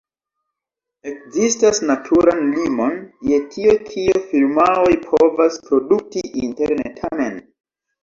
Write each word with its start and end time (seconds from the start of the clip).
Ekzistas 1.11 1.81
naturan 1.89 2.41
limon 2.55 2.97
je 3.33 3.39
tio 3.53 3.77
kio 3.93 4.25
firmaoj 4.33 4.91
povas 5.07 5.63
produkti 5.71 6.29
interne, 6.49 6.99
tamen. 7.01 7.43